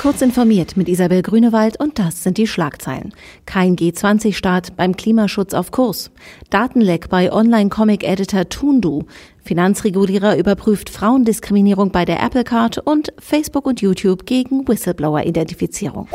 Kurz 0.00 0.22
informiert 0.22 0.76
mit 0.76 0.88
Isabel 0.88 1.22
Grünewald 1.22 1.80
und 1.80 1.98
das 1.98 2.22
sind 2.22 2.38
die 2.38 2.46
Schlagzeilen. 2.46 3.12
Kein 3.46 3.74
G20-Staat 3.74 4.76
beim 4.76 4.96
Klimaschutz 4.96 5.54
auf 5.54 5.72
Kurs. 5.72 6.12
Datenleck 6.50 7.08
bei 7.08 7.32
Online-Comic-Editor 7.32 8.48
Tundu. 8.48 9.06
Finanzregulierer 9.42 10.38
überprüft 10.38 10.88
Frauendiskriminierung 10.88 11.90
bei 11.90 12.04
der 12.04 12.22
Apple 12.22 12.44
Card 12.44 12.78
und 12.78 13.12
Facebook 13.18 13.66
und 13.66 13.80
YouTube 13.80 14.24
gegen 14.24 14.68
Whistleblower-Identifizierung. 14.68 16.06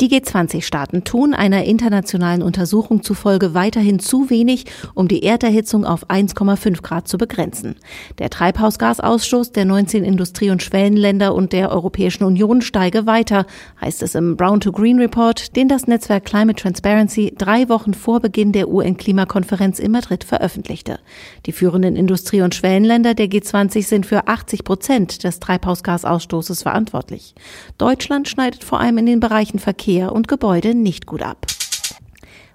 Die 0.00 0.08
G20-Staaten 0.08 1.02
tun 1.02 1.34
einer 1.34 1.64
internationalen 1.64 2.40
Untersuchung 2.40 3.02
zufolge 3.02 3.52
weiterhin 3.54 3.98
zu 3.98 4.30
wenig, 4.30 4.66
um 4.94 5.08
die 5.08 5.24
Erderhitzung 5.24 5.84
auf 5.84 6.08
1,5 6.08 6.82
Grad 6.82 7.08
zu 7.08 7.18
begrenzen. 7.18 7.74
Der 8.18 8.30
Treibhausgasausstoß 8.30 9.50
der 9.50 9.64
19 9.64 10.04
Industrie- 10.04 10.50
und 10.50 10.62
Schwellenländer 10.62 11.34
und 11.34 11.52
der 11.52 11.72
Europäischen 11.72 12.22
Union 12.22 12.62
steige 12.62 13.06
weiter, 13.06 13.44
heißt 13.80 14.04
es 14.04 14.14
im 14.14 14.36
Brown 14.36 14.60
to 14.60 14.70
Green 14.70 15.00
Report, 15.00 15.56
den 15.56 15.66
das 15.66 15.88
Netzwerk 15.88 16.24
Climate 16.24 16.62
Transparency 16.62 17.34
drei 17.36 17.68
Wochen 17.68 17.92
vor 17.92 18.20
Beginn 18.20 18.52
der 18.52 18.68
UN-Klimakonferenz 18.68 19.80
in 19.80 19.90
Madrid 19.90 20.22
veröffentlichte. 20.22 21.00
Die 21.44 21.52
führenden 21.52 21.96
Industrie- 21.96 22.42
und 22.42 22.54
Schwellenländer 22.54 23.14
der 23.14 23.26
G20 23.26 23.82
sind 23.82 24.06
für 24.06 24.28
80 24.28 24.62
Prozent 24.62 25.24
des 25.24 25.40
Treibhausgasausstoßes 25.40 26.62
verantwortlich. 26.62 27.34
Deutschland 27.78 28.28
schneidet 28.28 28.62
vor 28.62 28.78
allem 28.78 28.98
in 28.98 29.06
den 29.06 29.18
Bereichen 29.18 29.58
Verkehr 29.58 29.87
Verkehr 29.88 30.12
und 30.12 30.28
Gebäude 30.28 30.74
nicht 30.74 31.06
gut 31.06 31.22
ab. 31.22 31.46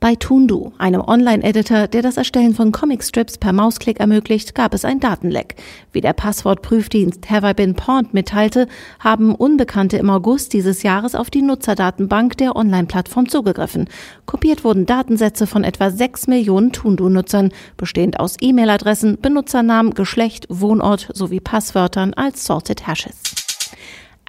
Bei 0.00 0.14
Tundu, 0.14 0.72
einem 0.78 1.02
Online-Editor, 1.02 1.86
der 1.86 2.00
das 2.00 2.16
Erstellen 2.16 2.54
von 2.54 2.72
Comicstrips 2.72 3.36
per 3.36 3.52
Mausklick 3.52 4.00
ermöglicht, 4.00 4.54
gab 4.54 4.72
es 4.72 4.86
ein 4.86 4.98
Datenleck. 4.98 5.56
Wie 5.92 6.00
der 6.00 6.14
Passwortprüfdienst 6.14 7.28
Have 7.28 7.50
I 7.50 7.52
Been 7.52 7.74
Pawned 7.74 8.14
mitteilte, 8.14 8.66
haben 8.98 9.34
Unbekannte 9.34 9.98
im 9.98 10.08
August 10.08 10.54
dieses 10.54 10.82
Jahres 10.82 11.14
auf 11.14 11.28
die 11.28 11.42
Nutzerdatenbank 11.42 12.38
der 12.38 12.56
Online-Plattform 12.56 13.28
zugegriffen. 13.28 13.90
Kopiert 14.24 14.64
wurden 14.64 14.86
Datensätze 14.86 15.46
von 15.46 15.64
etwa 15.64 15.90
sechs 15.90 16.28
Millionen 16.28 16.72
Tundu-Nutzern, 16.72 17.52
bestehend 17.76 18.20
aus 18.20 18.36
E-Mail-Adressen, 18.40 19.18
Benutzernamen, 19.20 19.92
Geschlecht, 19.92 20.46
Wohnort 20.48 21.10
sowie 21.12 21.40
Passwörtern 21.40 22.14
als 22.14 22.46
Salted 22.46 22.86
Hashes. 22.86 23.27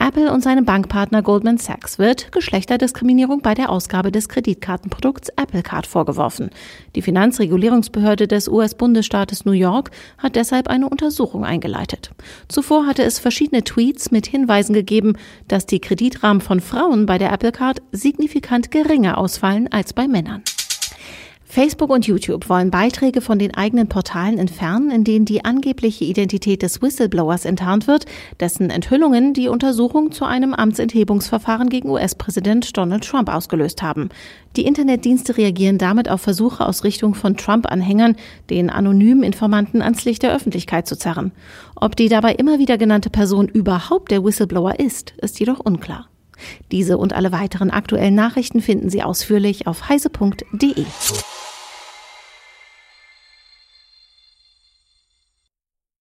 Apple 0.02 0.31
und 0.31 0.42
seinem 0.42 0.64
Bankpartner 0.64 1.22
Goldman 1.22 1.58
Sachs 1.58 2.00
wird 2.00 2.31
Geschlechterdiskriminierung 2.31 3.42
bei 3.42 3.53
der 3.53 3.69
Ausgabe 3.69 4.14
des 4.14 4.30
Kreditkartenprodukts 4.30 5.28
Apple 5.36 5.61
Card 5.61 5.86
vorgeworfen. 5.86 6.52
Die 6.95 7.02
Finanzregulierungsbehörde 7.02 8.25
des 8.27 8.47
US-Bundesstaates 8.47 9.44
New 9.44 9.52
York 9.52 9.92
hat 10.17 10.38
deshalb 10.38 10.70
eine 10.70 10.88
Untersuchung 10.88 11.44
eingeleitet. 11.44 12.11
Zuvor 12.47 12.86
hatte 12.88 13.03
es 13.03 13.20
verschiedene 13.20 13.66
Tweets 13.66 14.09
mit 14.09 14.25
Hinweisen 14.25 14.73
gegeben, 14.73 15.17
dass 15.50 15.66
die 15.66 15.81
Kreditrahmen 15.81 16.42
von 16.42 16.61
Frauen 16.61 17.05
bei 17.05 17.17
der 17.17 17.33
Apple 17.33 17.52
Card 17.52 17.81
signifikant 17.92 18.72
geringer 18.72 19.17
ausfallen 19.17 19.67
als 19.70 19.92
bei 19.92 20.08
Männern. 20.08 20.44
Facebook 21.59 21.89
und 21.89 22.07
YouTube 22.07 22.47
wollen 22.47 22.71
Beiträge 22.71 23.19
von 23.19 23.38
den 23.38 23.53
eigenen 23.53 23.89
Portalen 23.89 24.38
entfernen, 24.38 24.91
in 24.91 25.03
denen 25.03 25.25
die 25.25 25.43
angebliche 25.43 26.05
Identität 26.05 26.61
des 26.61 26.81
Whistleblowers 26.81 27.43
enttarnt 27.43 27.85
wird, 27.85 28.05
dessen 28.39 28.69
Enthüllungen 28.69 29.33
die 29.33 29.49
Untersuchung 29.49 30.13
zu 30.13 30.23
einem 30.23 30.53
Amtsenthebungsverfahren 30.53 31.67
gegen 31.67 31.89
US-Präsident 31.89 32.77
Donald 32.77 33.03
Trump 33.03 33.27
ausgelöst 33.27 33.81
haben. 33.81 34.07
Die 34.55 34.65
Internetdienste 34.65 35.35
reagieren 35.35 35.77
damit 35.77 36.09
auf 36.09 36.21
Versuche 36.21 36.65
aus 36.65 36.85
Richtung 36.85 37.13
von 37.13 37.35
Trump-Anhängern, 37.35 38.15
den 38.49 38.69
anonymen 38.69 39.23
Informanten 39.23 39.81
ans 39.81 40.05
Licht 40.05 40.23
der 40.23 40.33
Öffentlichkeit 40.33 40.87
zu 40.87 40.97
zerren. 40.97 41.33
Ob 41.75 41.97
die 41.97 42.07
dabei 42.07 42.35
immer 42.35 42.59
wieder 42.59 42.77
genannte 42.77 43.09
Person 43.09 43.49
überhaupt 43.49 44.11
der 44.11 44.23
Whistleblower 44.23 44.80
ist, 44.80 45.13
ist 45.17 45.41
jedoch 45.41 45.59
unklar. 45.59 46.07
Diese 46.71 46.97
und 46.97 47.11
alle 47.11 47.33
weiteren 47.33 47.69
aktuellen 47.69 48.15
Nachrichten 48.15 48.61
finden 48.61 48.89
Sie 48.89 49.03
ausführlich 49.03 49.67
auf 49.67 49.89
heise.de. 49.89 50.85